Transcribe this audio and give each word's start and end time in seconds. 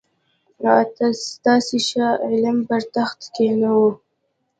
تاسي 1.43 1.79
شاه 1.87 2.13
عالم 2.25 2.57
پر 2.67 2.81
تخت 2.95 3.19
کښېناوه. 3.33 3.91